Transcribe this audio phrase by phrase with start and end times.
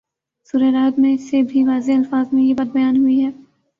[0.49, 3.29] سورۂ رعد میں اس سے بھی واضح الفاظ میں یہ بات بیان ہوئی ہے